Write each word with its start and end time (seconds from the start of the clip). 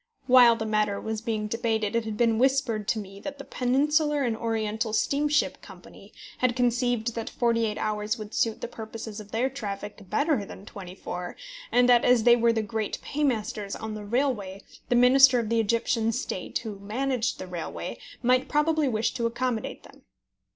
While 0.25 0.55
the 0.55 0.65
matter 0.65 0.99
was 0.99 1.21
being 1.21 1.45
debated, 1.45 1.95
it 1.95 2.05
had 2.05 2.17
been 2.17 2.39
whispered 2.39 2.87
to 2.87 2.97
me 2.97 3.19
that 3.19 3.37
the 3.37 3.43
Peninsular 3.43 4.23
and 4.23 4.35
Oriental 4.35 4.93
Steamship 4.93 5.61
Company 5.61 6.11
had 6.39 6.55
conceived 6.55 7.13
that 7.13 7.29
forty 7.29 7.67
eight 7.67 7.77
hours 7.77 8.17
would 8.17 8.33
suit 8.33 8.61
the 8.61 8.67
purposes 8.67 9.19
of 9.19 9.29
their 9.29 9.47
traffic 9.47 10.09
better 10.09 10.43
than 10.43 10.65
twenty 10.65 10.95
four, 10.95 11.35
and 11.71 11.87
that, 11.87 12.03
as 12.03 12.23
they 12.23 12.35
were 12.35 12.51
the 12.51 12.63
great 12.63 12.99
paymasters 13.03 13.75
on 13.75 13.93
the 13.93 14.03
railway, 14.03 14.63
the 14.89 14.95
Minister 14.95 15.37
of 15.37 15.49
the 15.49 15.59
Egyptian 15.59 16.11
State, 16.11 16.57
who 16.63 16.79
managed 16.79 17.37
the 17.37 17.45
railway, 17.45 17.99
might 18.23 18.49
probably 18.49 18.87
wish 18.87 19.13
to 19.13 19.27
accommodate 19.27 19.83
them. 19.83 20.01